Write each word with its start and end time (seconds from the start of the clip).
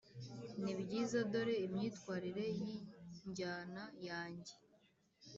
nibyiza, 0.63 1.19
dore 1.31 1.55
imyitwarire 1.67 2.45
yinjyana 2.59 3.83
yanjye: 4.07 4.53